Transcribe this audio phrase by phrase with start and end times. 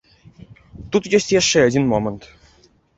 [0.97, 2.21] Тут ёсць яшчэ адзін момант.